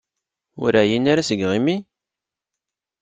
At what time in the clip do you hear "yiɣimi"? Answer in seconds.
1.41-1.77